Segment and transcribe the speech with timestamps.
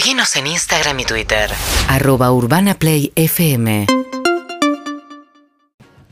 [0.00, 1.50] Seguinos en Instagram y Twitter.
[1.86, 3.86] Arroba Urbana Play FM.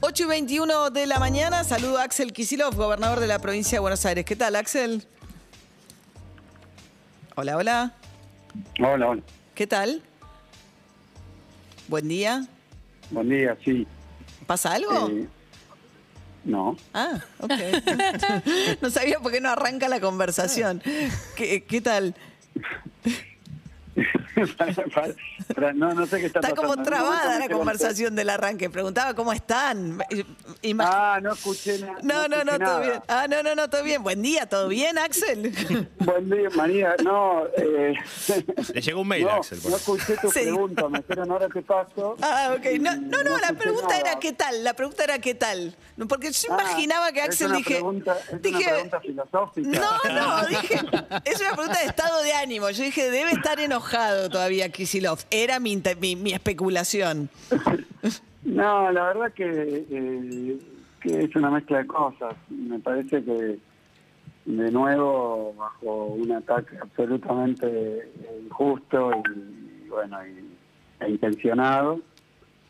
[0.01, 3.81] 8 y 21 de la mañana, saludo a Axel Kisilov, gobernador de la provincia de
[3.81, 4.27] Buenos Aires.
[4.27, 5.07] ¿Qué tal, Axel?
[7.35, 7.95] Hola, hola.
[8.79, 9.23] Hola, hola.
[9.55, 10.03] ¿Qué tal?
[11.89, 12.47] Buen día.
[13.11, 13.87] Buen día, sí.
[14.47, 15.09] ¿Pasa algo?
[15.09, 15.27] Eh,
[16.45, 16.77] no.
[16.93, 17.53] Ah, ok.
[18.83, 20.83] no sabía por qué no arranca la conversación.
[21.37, 22.15] ¿Qué, qué tal?
[24.57, 25.15] Para- para-
[25.55, 28.71] para- no, no sé qué está, Está como trabada No, la no conversación del arranque.
[28.71, 29.99] Preguntaba cómo están.
[30.63, 31.99] Imag- Ah, no escuché nada.
[32.03, 32.81] no, no, no, escuché todo nada.
[32.81, 33.03] bien.
[33.09, 34.03] Ah, no, no, no, todo bien.
[34.03, 35.53] Buen día, ¿todo bien, Axel?
[35.99, 36.95] Buen día, María.
[37.03, 37.95] No, eh,
[38.75, 39.59] Le llegó un mail, no, Axel.
[39.61, 40.41] por no escuché tu Sí.
[40.41, 40.89] pregunta.
[40.89, 42.17] Me dijeron ahora te paso.
[42.23, 42.67] Ah, ok.
[42.81, 44.01] No, no, no, la pregunta nada.
[44.01, 44.63] era qué tal.
[44.65, 45.75] La pregunta era qué tal.
[45.97, 47.75] No, Porque yo Ah, imaginaba que es Axel una dije.
[47.75, 48.57] pregunta- es dije.
[48.59, 49.69] una pregunta filosófica.
[49.69, 50.75] No, no, dije.
[51.25, 52.71] Es una pregunta de estado de ánimo.
[52.71, 53.88] Yo dije, debe estar enojado
[54.31, 55.19] todavía Kisilov.
[55.31, 57.29] Era mi, mi, mi especulación.
[58.45, 59.45] No, la verdad que,
[59.91, 60.59] eh,
[61.03, 62.35] que es una mezcla de cosas.
[62.49, 63.59] Me parece que
[64.47, 68.11] de nuevo bajo un ataque absolutamente
[68.47, 69.11] injusto
[69.85, 72.01] y bueno y- e intencionado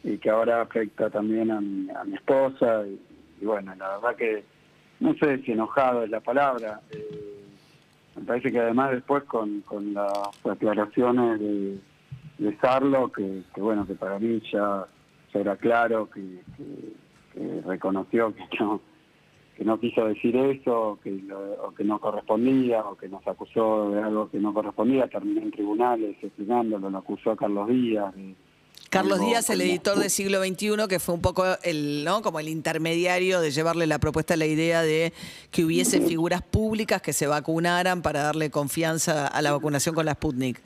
[0.02, 2.98] y que ahora afecta también a mi, a mi esposa y,
[3.40, 4.42] y bueno la verdad que
[4.98, 7.37] no sé si enojado es la palabra eh,
[8.18, 11.78] me parece que además después con, con las aclaraciones de,
[12.38, 14.86] de Sarlo que, bueno que para mí ya,
[15.34, 16.42] era claro que
[17.66, 18.80] reconoció que no
[19.56, 23.90] que no quiso decir eso, que lo- o que no correspondía, o que nos acusó
[23.90, 28.14] de algo que no correspondía, terminó en tribunales explicándolo, lo acusó a Carlos Díaz.
[28.14, 28.36] de
[28.90, 32.22] Carlos Díaz, el como- editor de Siglo XXI, que fue un poco el, ¿no?
[32.22, 35.12] Como el intermediario de llevarle la propuesta, la idea de
[35.50, 40.14] que hubiese figuras públicas que se vacunaran para darle confianza a la vacunación con la
[40.14, 40.60] Sputnik.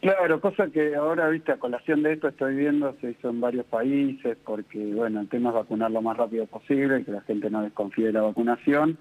[0.00, 3.64] Claro, cosa que ahora, viste, a colación de esto estoy viendo, se hizo en varios
[3.66, 7.62] países, porque, bueno, el tema es vacunar lo más rápido posible, que la gente no
[7.62, 8.98] desconfíe de la vacunación.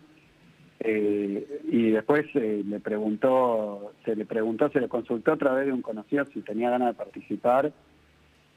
[0.79, 5.73] Eh, y después eh, le preguntó, se le preguntó, se le consultó a través de
[5.73, 7.71] un conocido si tenía ganas de participar,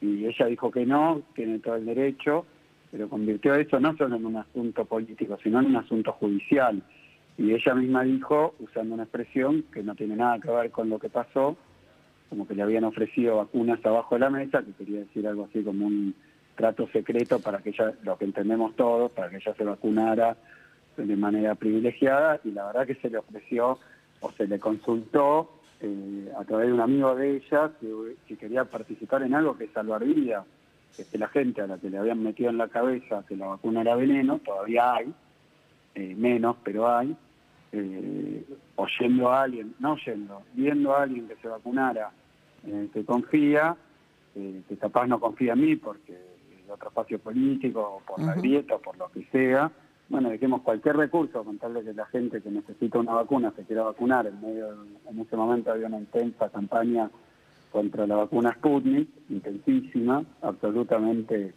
[0.01, 2.45] y ella dijo que no, tiene todo el derecho,
[2.91, 6.81] pero convirtió eso no solo en un asunto político, sino en un asunto judicial.
[7.37, 10.99] Y ella misma dijo, usando una expresión que no tiene nada que ver con lo
[10.99, 11.55] que pasó,
[12.29, 15.63] como que le habían ofrecido vacunas abajo de la mesa, que quería decir algo así
[15.63, 16.15] como un
[16.55, 20.37] trato secreto para que ella, lo que entendemos todos, para que ella se vacunara
[20.97, 23.77] de manera privilegiada, y la verdad que se le ofreció
[24.19, 28.65] o se le consultó eh, a través de un amigo de ella que, que quería
[28.65, 30.45] participar en algo que es salvar vidas,
[30.95, 33.35] que es que la gente a la que le habían metido en la cabeza que
[33.35, 35.13] la vacuna era veneno, todavía hay,
[35.95, 37.15] eh, menos, pero hay,
[37.71, 38.45] eh,
[38.75, 42.11] oyendo a alguien, no oyendo, viendo a alguien que se vacunara,
[42.65, 43.75] eh, que confía,
[44.33, 46.15] que capaz no confía en mí porque
[46.69, 49.71] otro espacio político, o por la grieta, o por lo que sea,
[50.09, 53.63] bueno, dejemos cualquier recurso con tal de que la gente que necesita una vacuna se
[53.63, 54.27] quiera vacunar.
[54.27, 57.09] En ese momento había una intensa campaña
[57.71, 61.53] contra la vacuna Sputnik, intensísima, absolutamente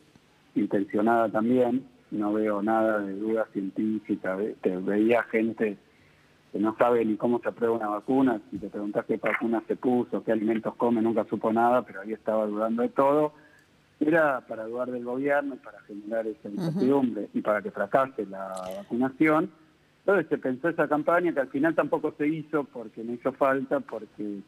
[0.56, 1.86] intencionada también.
[2.10, 4.36] No veo nada de duda científica.
[4.64, 5.78] Veía gente
[6.50, 8.40] que no sabe ni cómo se aprueba una vacuna.
[8.50, 12.12] Si te preguntás qué vacuna se puso, qué alimentos come, nunca supo nada, pero ahí
[12.12, 13.32] estaba dudando de todo.
[14.00, 18.48] Era para dudar del gobierno y para generar esa incertidumbre y para que fracase la
[18.78, 19.50] vacunación.
[20.00, 23.80] Entonces se pensó esa campaña que al final tampoco se hizo porque no hizo falta,
[23.80, 24.40] porque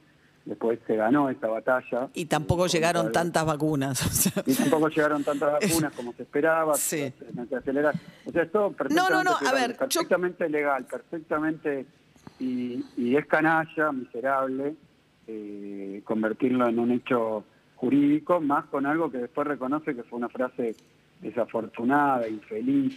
[0.46, 2.08] después se ganó esa batalla.
[2.14, 4.04] Y tampoco llegaron tantas vacunas.
[4.06, 4.42] o sea.
[4.46, 6.74] y tampoco llegaron tantas vacunas como se esperaba.
[6.74, 7.12] Sí.
[7.48, 7.94] se- acelerar.
[8.24, 11.86] O sea, es todo perfectamente, No, no, no, a legal, ver, yo- perfectamente legal, perfectamente.
[12.40, 14.74] Y, y es canalla, miserable,
[15.26, 17.44] eh, convertirlo en un hecho
[17.82, 20.76] jurídico, más con algo que después reconoce que fue una frase
[21.20, 22.96] desafortunada, infeliz,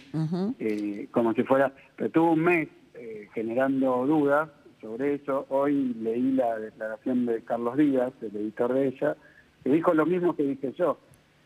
[0.60, 4.48] eh, como si fuera, pero tuvo un mes eh, generando dudas
[4.80, 5.44] sobre eso.
[5.48, 9.16] Hoy leí la declaración de Carlos Díaz, el editor de ella,
[9.64, 10.98] que dijo lo mismo que dije yo.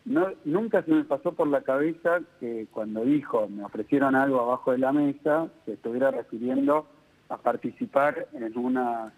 [0.05, 4.71] No, nunca se me pasó por la cabeza que cuando dijo me ofrecieron algo abajo
[4.71, 6.85] de la mesa, se estuviera refiriendo
[7.29, 9.11] a participar en una...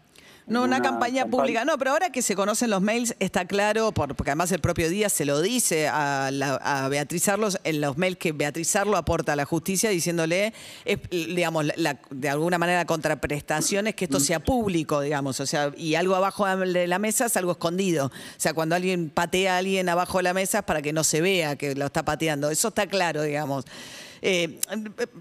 [0.46, 1.64] No, una campaña pública.
[1.64, 4.90] No, pero ahora que se conocen los mails, está claro, por- porque además el propio
[4.90, 8.98] Díaz se lo dice a, la- a Beatriz Arlos en los mails que Beatriz Arlo
[8.98, 10.54] aporta a la justicia diciéndole,
[10.84, 15.40] es, digamos, la- la- de alguna manera la contraprestación es que esto sea público, digamos,
[15.40, 18.08] o sea, y algo abajo de la mesa es algo escondido.
[18.08, 21.04] O sea, cuando alguien patea a alguien abajo de la mesa es para que no
[21.06, 22.50] se vea que lo está pateando.
[22.50, 23.64] Eso está claro, digamos.
[24.26, 24.58] Eh,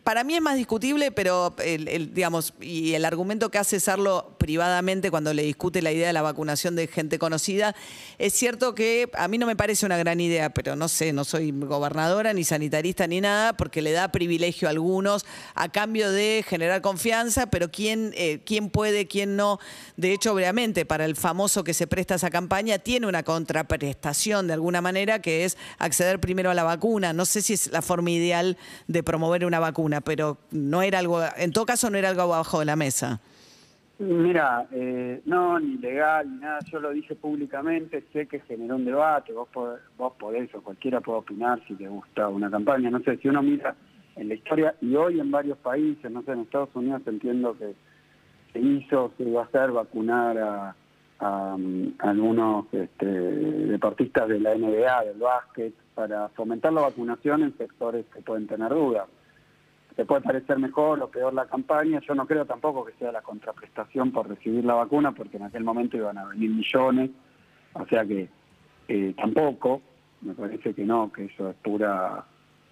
[0.05, 5.11] para mí es más discutible, pero el, digamos, y el argumento que hace Sarlo privadamente
[5.11, 7.75] cuando le discute la idea de la vacunación de gente conocida,
[8.19, 11.25] es cierto que a mí no me parece una gran idea, pero no sé, no
[11.25, 15.27] soy gobernadora ni sanitarista ni nada, porque le da privilegio a algunos
[15.57, 19.59] a cambio de generar confianza, pero quién, eh, quién puede, quién no.
[19.97, 24.53] De hecho, obviamente, para el famoso que se presta esa campaña, tiene una contraprestación de
[24.53, 27.13] alguna manera, que es acceder primero a la vacuna.
[27.13, 28.57] No sé si es la forma ideal
[28.92, 32.59] de promover una vacuna, pero no era algo, en todo caso no era algo abajo
[32.59, 33.21] de la mesa.
[33.99, 38.85] Mira, eh, no, ni legal, ni nada, yo lo dije públicamente, sé que generó un
[38.85, 42.99] debate, vos podés, vos podés o cualquiera puede opinar si te gusta una campaña, no
[43.01, 43.77] sé, si uno mira
[44.17, 47.75] en la historia y hoy en varios países, no sé, en Estados Unidos entiendo que
[48.53, 50.75] se hizo, se iba a hacer vacunar a,
[51.23, 58.05] um, algunos este, deportistas de la NBA, del básquet, para fomentar la vacunación en sectores
[58.13, 59.07] que pueden tener dudas.
[59.95, 63.23] Te puede parecer mejor o peor la campaña, yo no creo tampoco que sea la
[63.23, 67.11] contraprestación por recibir la vacuna, porque en aquel momento iban a venir millones,
[67.75, 68.29] o sea que
[68.89, 69.83] eh, tampoco,
[70.23, 72.25] me parece que no, que eso es pura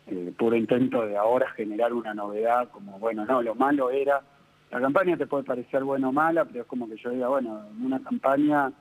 [0.06, 4.22] eh, puro intento de ahora generar una novedad, como bueno, no, lo malo era,
[4.70, 7.60] la campaña te puede parecer buena o mala, pero es como que yo diga, bueno,
[7.76, 8.72] en una campaña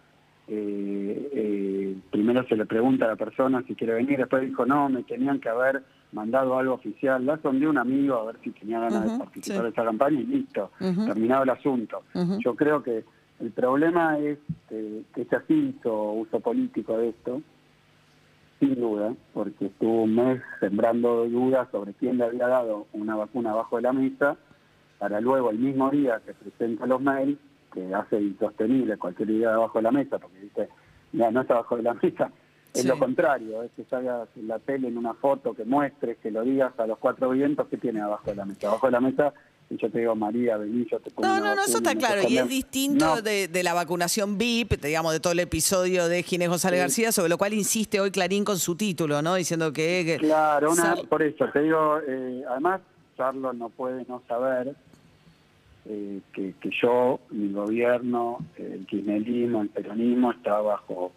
[0.47, 4.89] eh, eh, primero se le pregunta a la persona si quiere venir, después dijo, no,
[4.89, 8.79] me tenían que haber mandado algo oficial, la sondé un amigo a ver si tenía
[8.79, 12.01] ganas de participar de esa campaña y listo, terminado el asunto.
[12.39, 13.03] Yo creo que
[13.39, 17.41] el problema es que, que se hizo uso político de esto,
[18.59, 23.51] sin duda, porque estuvo un mes sembrando dudas sobre quién le había dado una vacuna
[23.51, 24.35] abajo de la mesa,
[24.99, 27.39] para luego el mismo día que presenta los mails,
[27.73, 30.69] que hace insostenible cualquier idea abajo de la mesa, porque dice,
[31.13, 32.31] mira, no está abajo de la mesa,
[32.73, 36.29] es lo contrario, es que salgas en la tele en una foto, que muestres, que
[36.29, 38.67] lo digas a los cuatro vientos, que tiene abajo de la mesa?
[38.67, 39.33] Abajo de la mesa
[39.71, 42.21] y yo te digo, María, vení, yo te pongo No, no, no, eso está claro.
[42.27, 46.49] Y es distinto de, de, la vacunación VIP, digamos, de todo el episodio de Ginés
[46.49, 49.35] González García, sobre lo cual insiste hoy Clarín con su título, ¿no?
[49.35, 50.17] Diciendo que...
[50.19, 52.81] claro, una, por eso, te digo, eh, además,
[53.15, 54.75] Carlos no puede no saber
[55.89, 61.11] eh, que, que, yo, mi gobierno, el kirchnerismo, el peronismo, está bajo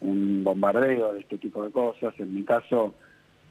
[0.00, 2.14] un bombardeo de este tipo de cosas.
[2.18, 2.94] En mi caso...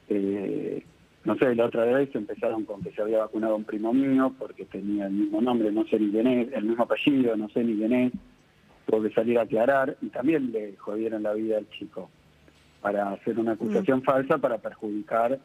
[0.08, 0.84] Eh,
[1.24, 4.64] no sé, la otra vez empezaron con que se había vacunado un primo mío porque
[4.64, 7.76] tenía el mismo nombre, no sé ni quién es, el mismo apellido, no sé ni
[7.76, 8.12] quién es,
[8.86, 12.10] tuvo que salir a aclarar y también le jodieron la vida al chico
[12.80, 14.02] para hacer una acusación mm.
[14.02, 15.38] falsa para perjudicar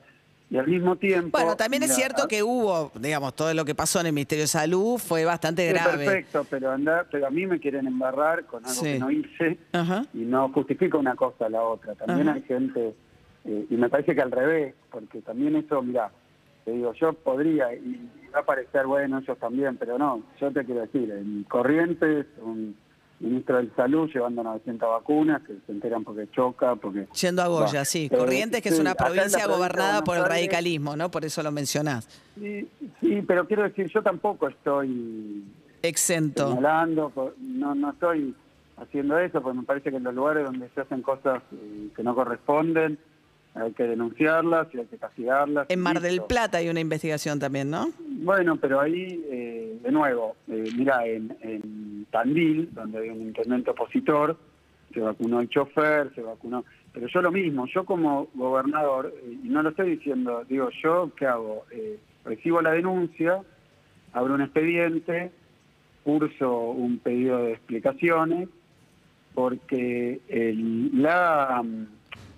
[0.50, 1.38] y al mismo tiempo...
[1.38, 4.48] Bueno, también es cierto que hubo, digamos, todo lo que pasó en el Ministerio de
[4.48, 6.06] Salud fue bastante grave.
[6.06, 9.58] Perfecto, pero, anda, pero a mí me quieren embarrar con algo que no hice
[10.14, 11.96] y no justifica una cosa a la otra.
[11.96, 12.94] También hay gente
[13.48, 16.12] eh, y me parece que al revés, porque también eso, mira,
[16.66, 20.66] te digo, yo podría, y va a parecer bueno, ellos también, pero no, yo te
[20.66, 22.76] quiero decir, en Corrientes, un
[23.20, 27.08] ministro de Salud llevando 900 vacunas que se enteran porque choca, porque...
[27.20, 28.10] Yendo a Goya, sí.
[28.12, 31.10] Eh, Corrientes, que es una provincia gobernada por el radicalismo, ¿no?
[31.10, 32.08] Por eso lo mencionás.
[32.36, 32.68] Sí,
[33.02, 35.44] sí, pero quiero decir, yo tampoco estoy...
[35.82, 36.50] Exento.
[36.50, 38.36] Señalando, no, no estoy
[38.78, 42.04] haciendo eso, porque me parece que en los lugares donde se hacen cosas eh, que
[42.04, 43.00] no corresponden,
[43.60, 45.68] hay que denunciarlas y hay que castigarlas.
[45.70, 47.90] En Mar del Plata hay una investigación también, ¿no?
[48.00, 54.38] Bueno, pero ahí, eh, de nuevo, eh, mira, en, Tandil, donde hay un intendente opositor,
[54.94, 56.64] se vacunó el chofer, se vacunó...
[56.94, 61.12] Pero yo lo mismo, yo como gobernador, eh, y no lo estoy diciendo, digo, yo,
[61.16, 61.66] ¿qué hago?
[62.24, 63.42] recibo la denuncia,
[64.12, 65.32] abro un expediente,
[66.04, 68.50] curso un pedido de explicaciones,
[69.34, 71.64] porque el, la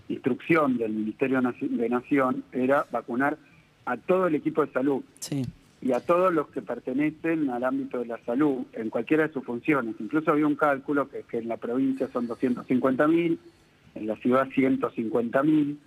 [0.09, 3.37] instrucción del Ministerio de Nación era vacunar
[3.85, 5.03] a todo el equipo de salud
[5.81, 9.45] y a todos los que pertenecen al ámbito de la salud en cualquiera de sus
[9.45, 9.95] funciones.
[9.99, 13.37] Incluso había un cálculo que, que en la provincia son 250.000,
[13.95, 15.77] en la ciudad 150.000.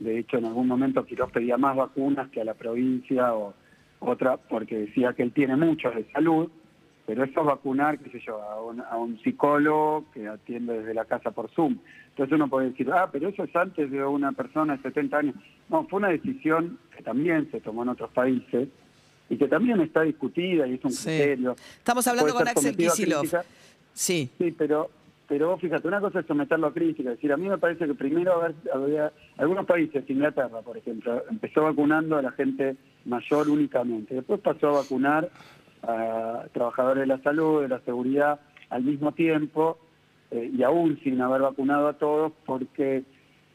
[0.00, 3.54] De hecho, en algún momento Quiroz pedía más vacunas que a la provincia o
[4.00, 6.50] otra, porque decía que él tiene muchos de salud,
[7.08, 10.92] pero eso es vacunar, qué sé yo, a un, a un psicólogo que atiende desde
[10.92, 11.78] la casa por Zoom.
[12.10, 15.34] Entonces uno puede decir, ah, pero eso es antes de una persona de 70 años.
[15.70, 18.68] No, fue una decisión que también se tomó en otros países
[19.30, 21.56] y que también está discutida y es un criterio.
[21.78, 23.24] Estamos hablando con Axel Kisilov.
[23.94, 24.28] Sí.
[24.36, 24.90] Sí, pero,
[25.26, 27.08] pero fíjate, una cosa es someterlo a crítica.
[27.12, 28.42] Es decir, a mí me parece que primero
[28.74, 34.14] había, algunos países, Inglaterra, por ejemplo, empezó vacunando a la gente mayor únicamente.
[34.14, 35.30] Después pasó a vacunar
[35.82, 39.78] a trabajadores de la salud, de la seguridad, al mismo tiempo
[40.30, 43.04] eh, y aún sin haber vacunado a todos, porque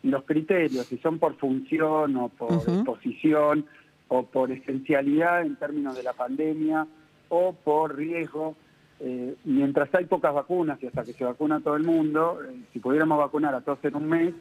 [0.02, 3.66] los criterios, si son por función o por posición,
[4.08, 6.86] o por esencialidad en términos de la pandemia
[7.30, 8.56] o por riesgo.
[9.00, 12.80] Eh, mientras hay pocas vacunas y hasta que se vacuna todo el mundo, eh, si
[12.80, 14.34] pudiéramos vacunar a todos en un mes,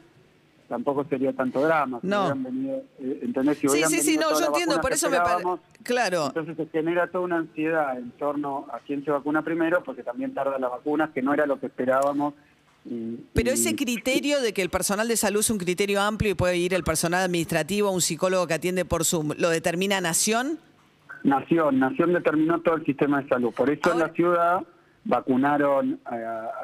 [0.73, 1.99] tampoco sería tanto drama.
[2.01, 2.21] Si No.
[2.21, 3.59] hubieran venido, eh, ¿entendés?
[3.59, 5.47] Si Sí, sí, sí, no, yo entiendo, por eso me parece...
[5.83, 6.25] Claro.
[6.27, 10.33] entonces se genera toda una ansiedad en torno a quién se vacuna primero, porque también
[10.33, 12.33] tardan las vacunas, que no era lo que esperábamos.
[13.33, 16.57] Pero ese criterio de que el personal de salud es un criterio amplio y puede
[16.57, 20.57] ir el personal administrativo, un psicólogo que atiende por Zoom, ¿lo determina Nación?
[21.23, 23.53] Nación, Nación determinó todo el sistema de salud.
[23.53, 24.59] Por eso Ahora- en la ciudad
[25.05, 26.15] vacunaron a,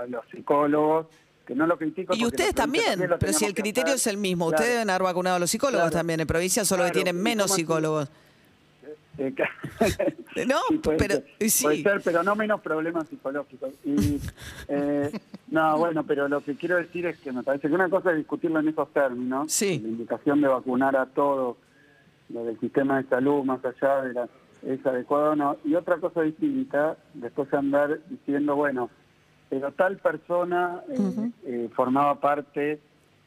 [0.02, 1.06] a los psicólogos,
[1.50, 2.14] que no lo critico.
[2.16, 4.58] Y ustedes también, pero si el criterio es el mismo, Claro.
[4.62, 5.98] ustedes deben haber vacunado a los psicólogos Claro.
[5.98, 8.08] también, en provincia solo que tienen ¿y menos psicólogos.
[9.18, 9.50] Eh, ca-
[10.48, 11.64] No, Sí, puede pero- ser, sí.
[11.64, 13.72] puede ser, pero no menos problemas psicológicos.
[13.84, 14.20] Y,
[14.68, 15.12] eh,
[15.50, 18.18] no, bueno, pero lo que quiero decir es que me parece que una cosa es
[18.18, 19.80] discutirlo en esos términos, Sí.
[19.80, 21.58] la indicación de vacunar a todos,
[22.30, 24.30] lo del sistema de salud, más allá de la
[24.62, 28.90] es adecuado o no, y otra cosa distinta, después andar diciendo, bueno,
[29.50, 32.80] pero tal persona eh, eh, formaba parte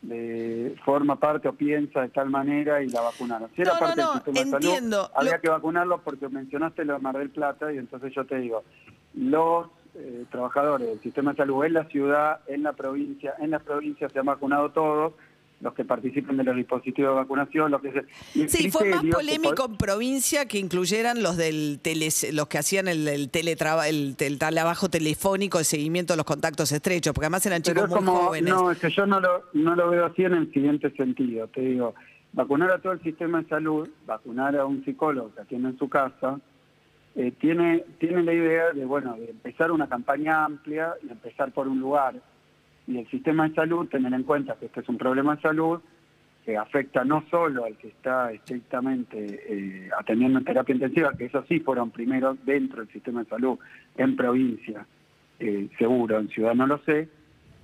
[0.02, 3.48] de forma parte o piensa de tal manera y la vacunaron.
[3.54, 4.96] Si era No, no, parte no, del sistema de entiendo.
[5.02, 8.24] salud, había Lo- que vacunarlos porque mencionaste lo de Mar del Plata y entonces yo
[8.24, 8.64] te digo,
[9.14, 13.62] los eh, trabajadores del sistema de salud en la ciudad, en la provincia, en las
[13.62, 15.12] provincias se han vacunado todos,
[15.62, 17.98] los que participen de los dispositivos de vacunación, los que se...
[18.40, 22.88] el Sí, fue más polémico en provincia que incluyeran los del tele, los que hacían
[22.88, 27.46] el, el teletraba, el, tel- trabajo telefónico de seguimiento de los contactos estrechos, porque además
[27.46, 28.52] eran chicos muy como, jóvenes.
[28.52, 31.46] no, es que yo no lo, no lo veo así en el siguiente sentido.
[31.46, 31.94] Te digo,
[32.32, 35.88] vacunar a todo el sistema de salud, vacunar a un psicólogo que atiende en su
[35.88, 36.40] casa,
[37.14, 41.68] eh, tiene, tiene la idea de, bueno, de empezar una campaña amplia y empezar por
[41.68, 42.20] un lugar.
[42.86, 45.80] Y el sistema de salud, tener en cuenta que este es un problema de salud
[46.44, 49.16] que afecta no solo al que está estrictamente
[49.48, 53.56] eh, atendiendo en terapia intensiva, que esos sí fueron primero dentro del sistema de salud,
[53.96, 54.84] en provincia,
[55.38, 57.08] eh, seguro, en ciudad no lo sé,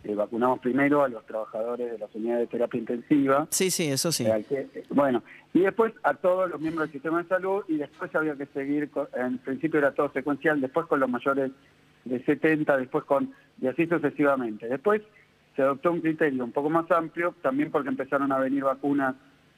[0.04, 4.12] eh, vacunamos primero a los trabajadores de las unidades de terapia intensiva, Sí, sí, eso
[4.12, 4.24] sí.
[4.26, 7.78] eh, que- eh, bueno, y después a todos los miembros del sistema de salud y
[7.78, 11.50] después había que seguir, con- en principio era todo secuencial, después con los mayores
[12.08, 14.66] de 70, después con, y así sucesivamente.
[14.68, 15.02] Después
[15.56, 19.14] se adoptó un criterio un poco más amplio, también porque empezaron a venir vacunas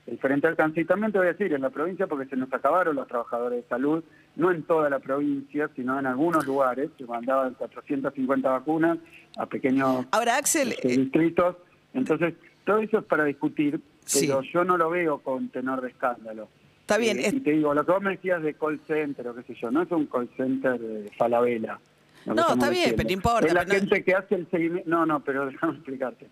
[0.07, 2.52] de diferente alcance, y también te voy a decir, en la provincia porque se nos
[2.52, 4.02] acabaron los trabajadores de salud,
[4.37, 8.99] no en toda la provincia, sino en algunos lugares, se mandaban 450 vacunas
[9.37, 11.57] a pequeños Ahora, Axel, este, eh, distritos.
[11.92, 14.26] Entonces, todo eso es para discutir, Sí.
[14.26, 16.49] pero yo no lo veo con tenor de escándalo.
[16.80, 19.28] Está bien, Eh, es- y te digo, lo que vos me decías de call center
[19.28, 21.78] o qué sé yo, no es un call center de Falabella.
[22.26, 24.88] No, está bien, pero no importa, Es la no- gente que hace el seguimiento.
[24.88, 26.26] No, no, pero déjame explicarte.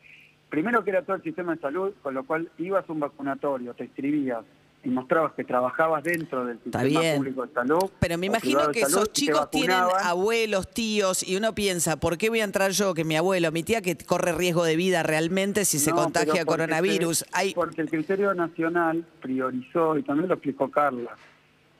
[0.48, 3.74] Primero que era todo el sistema de salud, con lo cual ibas a un vacunatorio,
[3.74, 4.44] te inscribías
[4.84, 7.16] y mostrabas que trabajabas dentro del Está sistema bien.
[7.16, 7.90] público de salud.
[7.98, 12.28] Pero me imagino que salud, esos chicos tienen abuelos, tíos, y uno piensa, ¿por qué
[12.30, 15.64] voy a entrar yo, que mi abuelo, mi tía, que corre riesgo de vida realmente
[15.64, 17.24] si se contagia porque coronavirus?
[17.32, 21.10] Hay, Porque el criterio nacional priorizó, y también lo explicó Carla,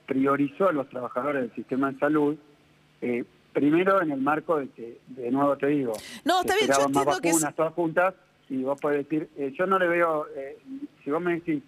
[0.07, 2.37] priorizó a los trabajadores del sistema de salud,
[3.01, 3.25] eh,
[3.59, 5.93] primero en el marco de que, de nuevo te digo,
[6.25, 8.15] No, está bien, yo más entiendo que es- vacunas todas juntas,
[8.49, 10.57] y vos podés decir, eh, yo no le veo, eh,
[11.05, 11.63] si vos me decís,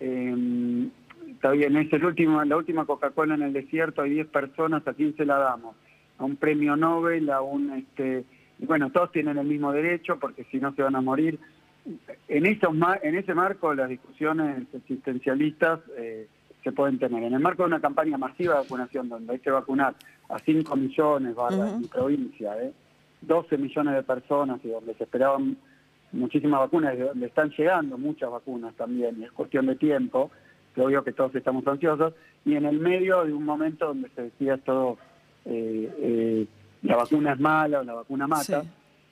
[0.00, 0.88] eh,
[1.30, 4.94] está bien, es el último, la última Coca-Cola en el desierto, hay 10 personas, ¿a
[4.94, 5.76] quién se la damos?
[6.18, 8.24] A un premio Nobel, a un, este,
[8.58, 11.38] bueno, todos tienen el mismo derecho, porque si no se van a morir.
[12.28, 16.28] En, esos, en ese marco las discusiones existencialistas eh,
[16.62, 17.22] se pueden tener.
[17.24, 19.94] En el marco de una campaña masiva de vacunación, donde hay que vacunar
[20.28, 22.72] a 5 millones, barra, en mi provincia, eh,
[23.20, 25.56] 12 millones de personas, y donde se esperaban
[26.12, 30.30] muchísimas vacunas, donde están llegando muchas vacunas también, y es cuestión de tiempo,
[30.74, 32.14] que obvio que todos estamos ansiosos,
[32.44, 34.98] y en el medio de un momento donde se decía todo,
[35.44, 36.46] eh, eh,
[36.82, 38.68] la vacuna es mala o la vacuna mata, Sí.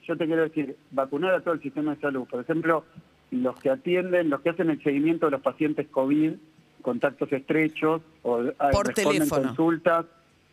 [0.07, 2.27] yo te quiero decir, vacunar a todo el sistema de salud.
[2.29, 2.85] Por ejemplo,
[3.31, 6.33] los que atienden, los que hacen el seguimiento de los pacientes COVID,
[6.83, 9.43] contactos estrechos, o ah, Por responden teléfono.
[9.49, 10.05] consultas,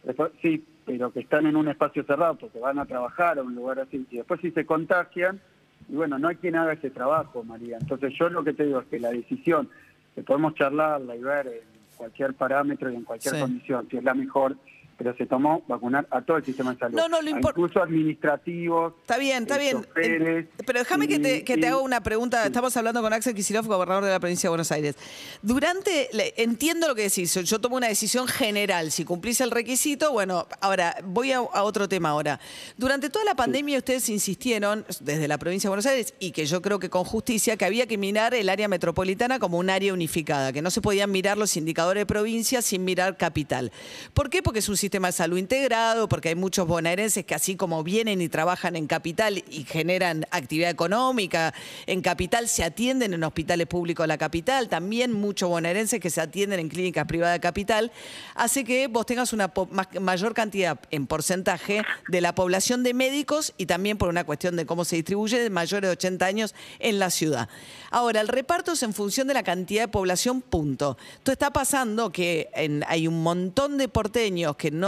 [0.03, 3.55] después- sí, pero que están en un espacio cerrado porque van a trabajar a un
[3.55, 4.05] lugar así.
[4.09, 5.39] Y después si se contagian,
[5.87, 7.77] y bueno, no hay quien haga ese trabajo, María.
[7.79, 9.69] Entonces yo lo que te digo es que la decisión,
[10.15, 13.41] que podemos charlarla y ver en cualquier parámetro y en cualquier Sí.
[13.41, 14.55] condición, si es la mejor,
[14.99, 16.95] pero se tomó vacunar a todo el sistema de salud.
[16.97, 18.93] No, no, lo a impor- Incluso administrativos.
[19.01, 19.87] Está bien, está bien.
[19.95, 22.45] Eh, Pero déjame que te, y- que te haga una pregunta.
[22.45, 24.95] Estamos hablando con Axel Kicillof, gobernador de la provincia de Buenos Aires.
[25.41, 26.09] Durante,
[26.43, 28.91] entiendo lo que decís, yo tomo una decisión general.
[28.91, 32.39] Si cumplís el requisito, bueno, ahora voy a, a otro tema ahora.
[32.77, 36.61] Durante toda la pandemia ustedes insistieron, desde la provincia de Buenos Aires, y que yo
[36.61, 40.51] creo que con justicia, que había que mirar el área metropolitana como un área unificada,
[40.51, 43.71] que no se podían mirar los indicadores de provincia sin mirar capital.
[44.13, 44.43] ¿Por qué?
[44.43, 48.21] Porque es un sistema de salud integrado, porque hay muchos bonaerenses que así como vienen
[48.21, 51.53] y trabajan en capital y generan actividad económica,
[51.85, 56.21] en capital se atienden en hospitales públicos de la capital, también muchos bonaerenses que se
[56.21, 57.91] atienden en clínicas privadas de capital,
[58.35, 59.51] hace que vos tengas una
[59.99, 64.65] mayor cantidad en porcentaje de la población de médicos y también por una cuestión de
[64.65, 67.49] cómo se distribuye de mayores de 80 años en la ciudad.
[67.91, 70.97] Ahora, el reparto es en función de la cantidad de población, punto.
[71.15, 72.49] Esto está pasando que
[72.87, 74.78] hay un montón de porteños que no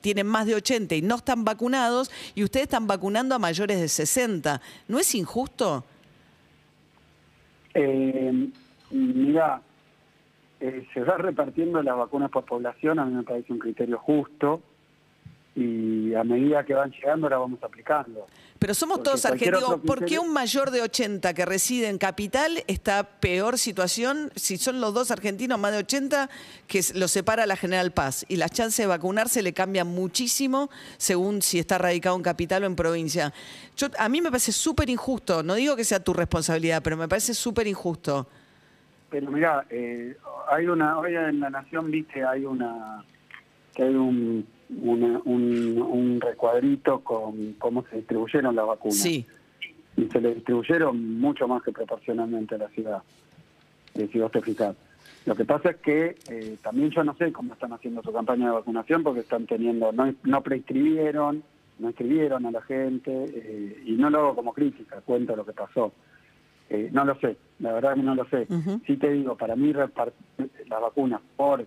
[0.00, 3.88] tienen más de 80 y no están vacunados y ustedes están vacunando a mayores de
[3.88, 4.60] 60.
[4.88, 5.84] ¿No es injusto?
[7.74, 8.50] Eh,
[8.90, 9.62] mira,
[10.60, 14.62] eh, se va repartiendo las vacunas por población, a mí me parece un criterio justo
[15.58, 18.28] y a medida que van llegando las vamos aplicando.
[18.60, 19.80] Pero somos Porque todos argentinos.
[19.84, 24.80] ¿Por qué un mayor de 80 que reside en capital está peor situación si son
[24.80, 26.30] los dos argentinos más de 80
[26.68, 28.24] que los separa la General Paz?
[28.28, 32.66] Y las chances de vacunarse le cambian muchísimo según si está radicado en capital o
[32.66, 33.32] en provincia.
[33.76, 35.42] Yo, a mí me parece súper injusto.
[35.42, 38.28] No digo que sea tu responsabilidad, pero me parece súper injusto.
[39.10, 40.16] Pero mira, eh,
[40.50, 43.04] hay una, hoy en La Nación, viste, hay una,
[43.78, 44.44] que hay un,
[44.82, 48.96] una- un, un recuadrito con cómo se distribuyeron las vacunas.
[48.98, 49.24] Sí.
[49.96, 53.02] Y se le distribuyeron mucho más que proporcionalmente a la ciudad,
[53.94, 54.74] si vos te fijas.
[55.26, 58.46] Lo que pasa es que eh, también yo no sé cómo están haciendo su campaña
[58.46, 61.42] de vacunación porque están teniendo, no, no preinscribieron,
[61.78, 65.52] no inscribieron a la gente eh, y no lo hago como crítica, cuento lo que
[65.52, 65.92] pasó.
[66.70, 68.46] Eh, no lo sé, la verdad que no lo sé.
[68.50, 68.80] Ujú.
[68.86, 70.12] Sí te digo, para mí repart-
[70.68, 71.64] las vacunas por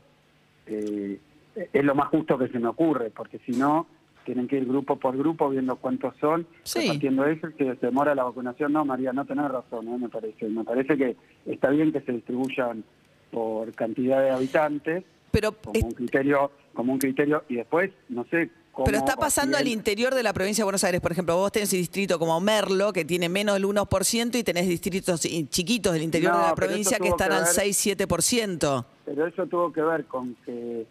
[0.68, 1.20] eh,
[1.56, 3.88] es lo más justo que se me ocurre, porque si no
[4.26, 6.82] tienen que ir grupo por grupo viendo cuántos son, Sí.
[6.82, 9.98] repartiendo eso, si se demora la vacunación, no María, no tenés razón, ¿eh?
[9.98, 10.48] me parece.
[10.48, 11.16] Me parece que
[11.46, 12.84] está bien que se distribuyan
[13.32, 18.26] por cantidad de habitantes, Pero, como es- un criterio, como un criterio, y después, no
[18.26, 18.50] sé
[18.86, 21.02] pero está pasando al interior de la provincia de Buenos Aires.
[21.02, 25.20] Por ejemplo, vos tenés distrito como Merlo, que tiene menos del 1%, y tenés distritos
[25.20, 28.86] chiquitos del interior No, de la provincia que están que al ver- 6-7%.
[29.06, 30.88] Pero eso tuvo que ver con que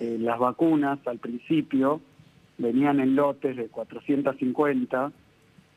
[0.00, 2.00] eh, las vacunas al principio
[2.56, 5.12] venían en lotes de 450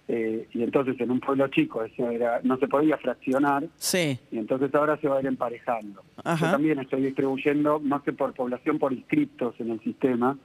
[0.07, 4.19] eh, y entonces en un pueblo chico eso era no se podía fraccionar Sí.
[4.31, 6.01] y entonces ahora se va a ir emparejando.
[6.23, 6.45] Ajá.
[6.45, 10.37] Yo también estoy distribuyendo más que por población, por inscriptos en el sistema,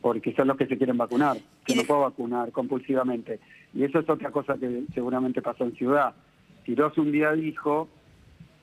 [0.00, 1.36] porque son los que se quieren vacunar.
[1.66, 3.40] Yo no puedo vacunar compulsivamente.
[3.72, 6.14] Y eso es otra cosa que seguramente pasó en Ciudad.
[6.64, 7.88] Tirós un día dijo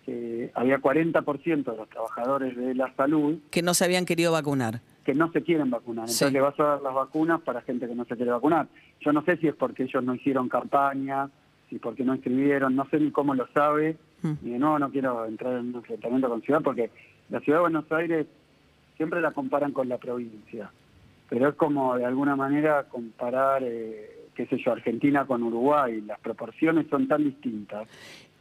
[0.06, 4.82] que había 40% de los trabajadores de la salud Que no se habían querido vacunar.
[5.04, 6.04] que no se quieren vacunar.
[6.06, 6.34] Entonces Sí.
[6.34, 8.68] le vas a dar las vacunas para gente que no se quiere vacunar.
[9.02, 11.30] Yo no sé si es porque ellos no hicieron campaña,
[11.70, 13.98] si porque no escribieron, no sé ni cómo lo sabe.
[14.24, 14.34] Mm.
[14.44, 16.90] Y de nuevo no quiero entrar en un enfrentamiento con Ciudad porque
[17.30, 18.26] la Ciudad de Buenos Aires
[18.98, 20.72] siempre la comparan con la provincia.
[21.30, 26.02] Pero es como de alguna manera comparar, eh, qué sé yo, Argentina con Uruguay.
[26.02, 27.88] Las proporciones son tan distintas.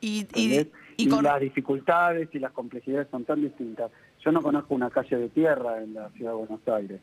[0.01, 0.67] Y, y.
[0.97, 3.91] y y con- las dificultades y las complejidades son tan distintas.
[4.25, 7.01] Yo no conozco una calle de tierra en la ciudad de Buenos Aires.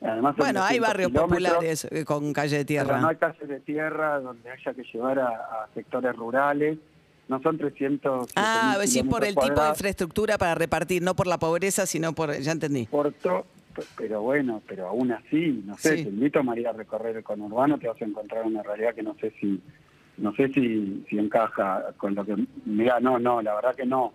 [0.00, 3.00] Además, bueno, hay 200 barrios populares eh, con calle de tierra.
[3.00, 6.78] no hay calles de tierra donde haya que llevar a, a sectores rurales.
[7.26, 8.30] No son 300.
[8.36, 12.12] Ah, 7.000 sí, por el tipo de infraestructura para repartir, no por la pobreza, sino
[12.14, 12.32] por.
[12.38, 12.86] Ya entendí.
[12.86, 13.44] por to-
[13.96, 16.04] pero bueno, pero aún así, no sé, Sí.
[16.04, 19.14] te invito María a recorrer el conurbano, te vas a encontrar una realidad que no
[19.20, 19.60] sé si
[20.18, 24.12] no sé si, si encaja con lo que mira, no, no, la verdad que no.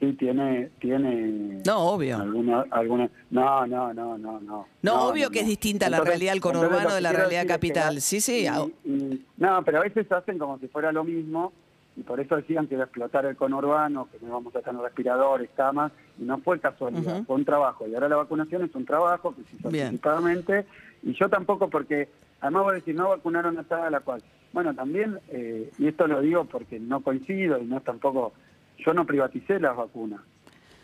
[0.00, 2.16] Sí tiene tiene No, obvio.
[2.16, 4.66] alguna alguna no, no, no, no, no.
[4.82, 8.00] No, obvio que es distinta la realidad del conurbano de la realidad capital.
[8.00, 8.44] Sí, sí,
[8.84, 11.52] y- y- no, pero a veces hacen como si fuera lo mismo
[11.96, 14.82] y por eso decían que iba a explotar el conurbano, que no íbamos a tener
[14.82, 17.24] respiradores, camas, y no fue casualidad, Ujú.
[17.26, 17.86] fue un trabajo.
[17.86, 19.86] Y ahora la vacunación es un trabajo que se hizo Bien.
[19.86, 20.66] anticipadamente,
[21.04, 22.08] y yo tampoco porque,
[22.40, 24.22] además voy a decir, no vacunaron a tal a la cual.
[24.52, 28.32] Bueno, también, eh, y esto lo digo porque no coincido y no tampoco,
[28.78, 30.20] yo no privaticé las vacunas.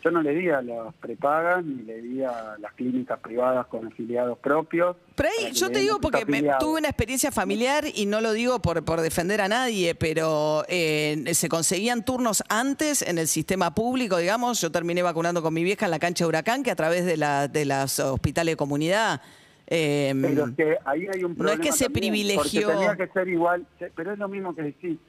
[0.03, 3.85] Yo no le di a las prepagas ni le di a las clínicas privadas con
[3.85, 4.97] afiliados propios.
[5.15, 8.59] Pero ahí yo te digo porque me- tuve una experiencia familiar y no lo digo
[8.63, 14.17] por, por defender a nadie, pero eh, se conseguían turnos antes en el sistema público,
[14.17, 14.59] digamos.
[14.59, 17.15] Yo terminé vacunando con mi vieja en la cancha de Huracán, que a través de,
[17.17, 19.21] la, de las hospitales de comunidad
[19.73, 21.63] Eh, Pero es que ahí hay un no es problema.
[21.63, 24.99] que se también, privilegió- Porque tenía que ser igual, pero es lo mismo que decir.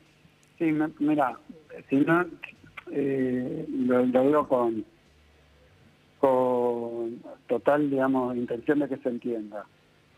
[0.57, 1.37] Sí, me- mira,
[1.91, 2.25] si no,
[2.93, 4.85] eh, lo, lo digo con,
[6.21, 9.67] con total, digamos, intención de que se entienda.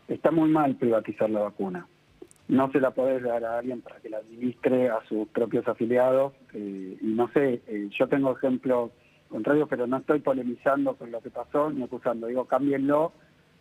[0.07, 1.87] Está muy mal privatizar la vacuna.
[2.47, 6.33] No se la podés dar a alguien para que la administre a sus propios afiliados.
[6.53, 8.91] eh, y no sé, eh, yo tengo ejemplos
[9.29, 12.27] contrarios, pero no estoy polemizando con lo que pasó ni acusando.
[12.27, 13.11] Digo, cámbienlo,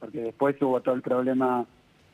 [0.05, 1.65] porque después hubo todo el problema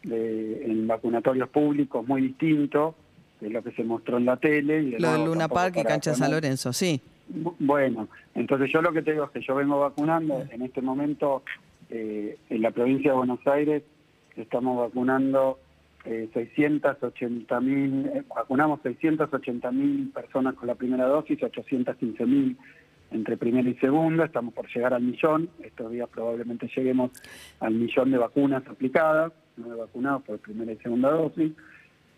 [0.04, 2.94] de, en vacunatorios públicos muy distinto
[3.40, 4.82] de lo que se mostró en la tele.
[4.82, 7.00] Y de lo del Luna Park y Cancha San Lorenzo, sí.
[7.32, 10.80] Bu- Bueno, entonces yo lo que te digo es que yo vengo vacunando en este
[10.82, 11.42] momento
[11.90, 13.82] eh, en la provincia de Buenos Aires
[14.36, 15.58] estamos vacunando
[16.04, 22.56] eh, 680 mil, eh, vacunamos 680 mil personas con la primera dosis, 815 mil
[23.10, 27.10] entre primera y segunda, estamos por llegar al millón, estos días probablemente lleguemos
[27.60, 31.52] al millón de vacunas aplicadas, no de vacunados por primera y segunda dosis,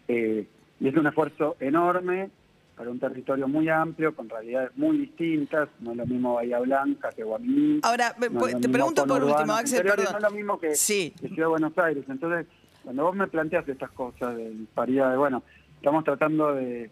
[0.08, 0.46] eh,
[0.80, 2.30] y es un esfuerzo enorme
[2.76, 7.10] para un territorio muy amplio, con realidades muy distintas, no es lo mismo Bahía Blanca
[7.14, 7.80] que Guaminí.
[7.82, 10.06] Ahora, no pues, te pregunto por último, Axel, perdón.
[10.10, 11.14] No es lo mismo que, Sí.
[11.20, 12.04] que Ciudad de Buenos Aires.
[12.08, 12.46] Entonces,
[12.82, 15.42] cuando vos me planteas estas cosas de paridad, de, bueno,
[15.76, 16.90] estamos tratando de,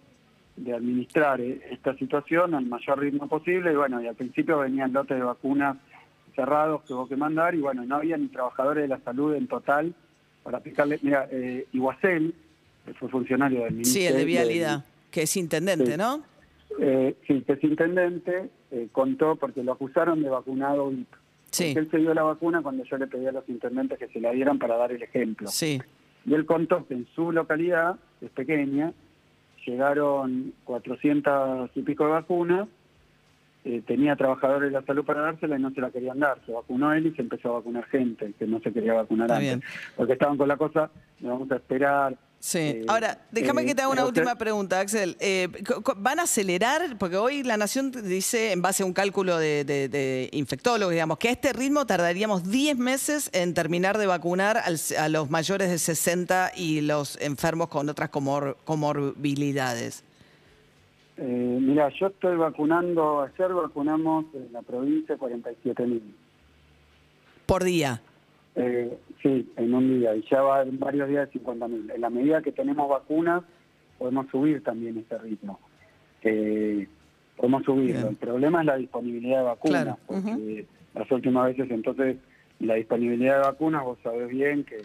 [0.57, 4.93] de administrar eh, esta situación al mayor ritmo posible, y bueno, y al principio venían
[4.93, 5.77] lotes de vacunas
[6.35, 9.47] cerrados que hubo que mandar, y bueno, no había ni trabajadores de la salud en
[9.49, 9.95] total
[10.43, 10.99] para aplicarle.
[11.03, 12.35] Mira, eh, Iguacel,
[12.87, 14.09] que fue funcionario del Sí, Ministerio.
[14.09, 15.97] el de del- Vialidad, que es intendente, Sí.
[15.99, 16.23] ¿no?
[16.79, 21.09] eh, sí, que es intendente, eh, contó porque lo acusaron de vacunado VIP.
[21.51, 21.75] Sí.
[21.77, 24.31] Él se dio la vacuna cuando yo le pedí a los intendentes que se la
[24.31, 25.49] dieran para dar el ejemplo.
[25.49, 25.81] Sí.
[26.25, 28.93] Y él contó que en su localidad, que es pequeña,
[29.67, 32.69] llegaron 400 y pico de vacunas,
[33.65, 36.39] eh, tenía trabajadores de la salud para dársela y no se la querían dar.
[36.47, 39.37] Se vacunó él y se empezó a vacunar gente que no se quería vacunar Está
[39.37, 39.49] antes.
[39.49, 39.63] bien.
[39.97, 42.17] Porque estaban con la cosa, vamos a esperar.
[42.43, 42.59] Sí.
[42.59, 45.15] Eh, Ahora, déjame eh, que te haga una entonces- última pregunta, Axel.
[45.21, 45.49] Eh,
[45.99, 46.97] ¿Van a acelerar?
[46.99, 51.19] Porque hoy la Nación dice, en base a un cálculo de, de- de infectólogos, digamos,
[51.19, 55.69] que a este ritmo tardaríamos 10 meses en terminar de vacunar al- a los mayores
[55.69, 60.03] de 60 y los enfermos con otras comor- comorbilidades.
[61.19, 66.15] Eh, mira, yo estoy vacunando, ayer vacunamos en la provincia 47 mil.
[67.45, 68.01] Por día.
[68.57, 71.91] Eh, sí, en un día, y ya va en varios días de 50 mil.
[71.91, 73.43] En la medida que tenemos vacunas,
[73.99, 75.61] podemos subir también ese ritmo.
[76.23, 76.87] Eh,
[77.37, 77.95] podemos subirlo.
[78.01, 78.07] Bien.
[78.09, 82.17] El problema es la disponibilidad de vacunas, Claro, porque las últimas veces entonces
[82.59, 84.79] la disponibilidad de vacunas, vos sabés bien que,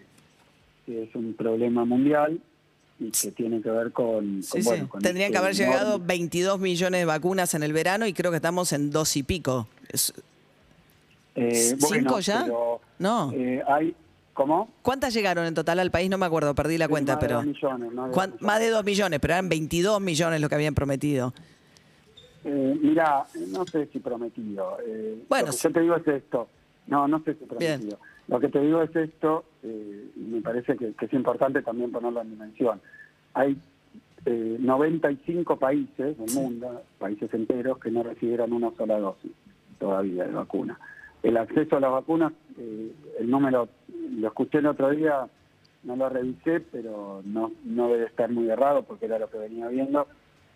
[0.86, 2.40] que es un problema mundial
[3.00, 4.42] y que tiene que ver con...
[4.44, 4.68] Sí, con, sí.
[4.70, 8.06] bueno, con Tendrían que este haber llegado enorme- 22 millones de vacunas en el verano
[8.08, 9.68] y creo que estamos en dos y pico.
[9.90, 10.14] Es-
[11.38, 12.44] Eh, ¿Cinco bueno, ya?
[12.44, 13.32] pero, No.
[13.34, 13.96] eh, hay,
[14.34, 14.70] ¿Cómo?
[14.82, 16.10] ¿Cuántas llegaron en total al país?
[16.10, 17.38] No me acuerdo, perdí la Sí, cuenta, más de pero...
[17.38, 20.50] dos millones, más de ¿Cuán- dos Más de 2 millones, pero eran 22 millones lo
[20.50, 21.34] que habían prometido.
[22.44, 24.78] Eh, mira, no sé si prometido.
[24.86, 25.64] Eh, Bueno, lo que sí.
[25.68, 26.50] yo te digo es esto.
[26.88, 27.78] No, no sé si prometido.
[27.80, 27.98] Bien.
[28.28, 31.92] Lo que te digo es esto, eh, y me parece que, que es importante también
[31.92, 32.82] ponerlo en dimensión.
[33.36, 33.58] Hay
[34.26, 39.32] eh, 95 países del mundo, países enteros, que no recibieron una sola dosis
[39.80, 40.78] todavía de vacuna.
[41.24, 43.68] El acceso a las vacunas, eh, el número,
[44.18, 45.28] lo escuché el otro día,
[45.84, 49.68] no lo revisé, pero no, no debe estar muy errado porque era lo que venía
[49.68, 50.08] viendo.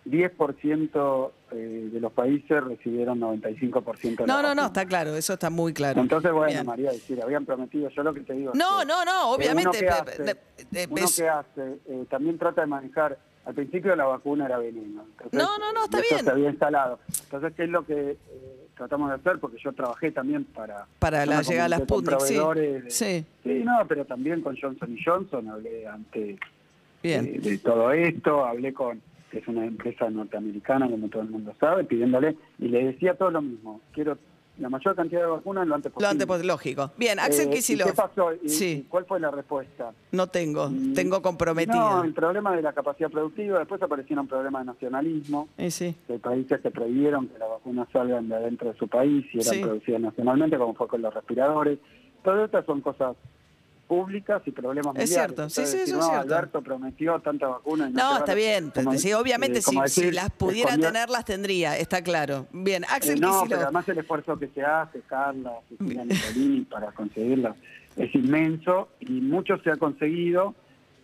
[0.06, 5.34] 10% eh, de los países recibieron 95% de la No, no, no, está claro, eso
[5.34, 6.00] está muy claro.
[6.00, 6.66] Entonces, bueno, Bien.
[6.66, 8.52] María, decir, habían prometido, yo lo que te digo...
[8.52, 10.36] es No, que, no, no, obviamente, Uno que hace, de-
[10.70, 13.18] de- uno es- que hace, eh, también trata de manejar...
[13.44, 15.02] Al principio la vacuna era veneno.
[15.10, 16.22] entonces, No, no, no, está bien.
[16.24, 16.98] se había instalado.
[17.24, 19.38] Entonces, ¿qué es lo que eh, tratamos de hacer?
[19.38, 20.86] Porque yo trabajé también para...
[20.98, 22.60] Para la llegada a la comuniqué con Sputnik, sí.
[22.60, 23.24] de- Sí.
[23.44, 26.38] Sí, no, pero también con Johnson Johnson hablé ante
[27.02, 27.26] Bien.
[27.26, 31.54] eh, de todo esto, hablé con, que es una empresa norteamericana, como todo el mundo
[31.60, 34.16] sabe, pidiéndole, y le decía todo lo mismo, quiero
[34.60, 36.10] la mayor cantidad de vacunas lo antes Lo posible.
[36.10, 36.90] antes pues, lógico.
[36.96, 37.90] Bien, Axel Eh, ¿y Kicillof.
[37.90, 38.32] ¿Qué pasó?
[38.42, 38.86] ¿Y, Sí.
[38.88, 39.92] cuál fue la respuesta?
[40.12, 41.74] No tengo, Mm, tengo comprometida.
[41.74, 45.94] No, el problema de la capacidad productiva, después aparecieron problemas de nacionalismo, Eh, sí.
[46.08, 49.54] hay países que prohibieron que las vacunas salgan de adentro de su país y eran
[49.54, 49.60] Sí.
[49.62, 51.78] producidas nacionalmente, como fue con los respiradores.
[52.22, 53.16] Todas estas son cosas
[53.94, 55.10] públicas y problemas Es mundiales.
[55.10, 56.34] cierto, sí, Entonces, sí, eso es no, cierto.
[56.36, 57.88] Alberto prometió tanta vacuna.
[57.90, 58.36] y No, está van".
[58.36, 58.72] bien.
[58.72, 62.46] Como- sí, obviamente, eh, si, las pudiera escondió- tener, las tendría, está claro.
[62.52, 66.92] Bien, Axel Eh, no, pero además el esfuerzo que se hace, Carla, Cristina Nicolini, para
[66.92, 67.56] conseguirla
[67.96, 70.54] es inmenso y mucho se ha conseguido.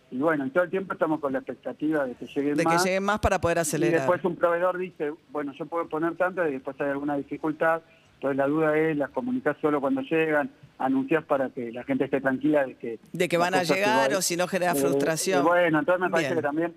[0.09, 2.69] Y bueno, en todo el tiempo estamos con la expectativa de que lleguen de que
[2.69, 2.85] más.
[2.85, 3.99] lleguen más para poder y acelerar.
[3.99, 7.81] después un proveedor dice, bueno, yo puedo poner tanto y después hay alguna dificultad.
[8.17, 10.49] Entonces la duda es, las comunicás solo cuando llegan,
[10.79, 12.99] anunciás para que la gente esté tranquila de que...
[13.13, 15.43] De que van a llegar o si no genera Eh, frustración.
[15.43, 16.37] y bueno, entonces me parece Bien.
[16.37, 16.73] que también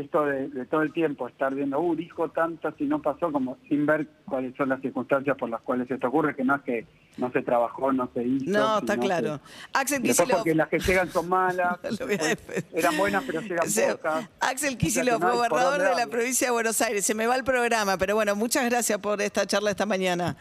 [0.00, 3.56] esto de, de todo el tiempo estar viendo, uh, dijo tantas y no pasó, como
[3.68, 6.86] sin ver cuáles son las circunstancias por las cuales esto ocurre, que no es que
[7.16, 8.50] no se trabajó, no se hizo.
[8.50, 9.38] No, está claro.
[9.42, 10.30] que- Axel Kicillof.
[10.36, 12.64] porque las que llegan son malas, Lo voy a defender.
[12.74, 14.28] eran buenas pero llegan pocas.
[14.40, 17.04] Axel Kicillof, no gobernador de la provincia de Buenos Aires.
[17.06, 20.36] Se me va el programa, pero bueno, muchas gracias por esta charla esta mañana.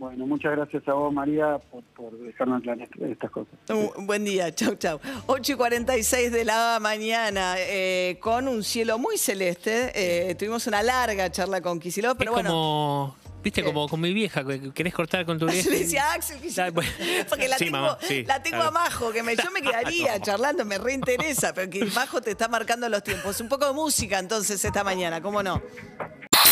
[0.00, 3.52] Bueno, muchas gracias a vos, María, por, por dejarnos aclarar estas cosas.
[3.68, 4.98] Un buen día, chau, chau.
[5.26, 9.92] 8 y 46 de la mañana, eh, con un cielo muy celeste.
[9.94, 12.48] Eh, tuvimos una larga charla con Kicillof, pero es bueno.
[12.48, 13.66] como, viste, ¿Qué?
[13.68, 15.68] como con mi vieja, que querés cortar con tu vieja.
[15.68, 16.90] Le decía Axel Ah, bueno.
[17.28, 18.70] porque la Sí, tengo, mamá, sí, la tengo claro.
[18.70, 22.48] a Majo, que me, yo me quedaría charlando, me reinteresa, pero que Majo te está
[22.48, 23.38] marcando los tiempos.
[23.42, 25.60] Un poco de música entonces esta mañana, ¿cómo no?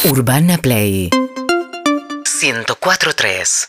[0.04, 1.08] Urbana Play
[2.40, 3.68] 104.3